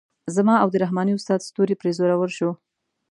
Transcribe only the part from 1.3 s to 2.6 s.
ستوری پرې زورور شو.